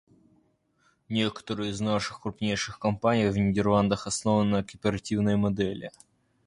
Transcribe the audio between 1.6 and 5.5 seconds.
из наших крупнейших компаний в Нидерландах основаны на кооперативной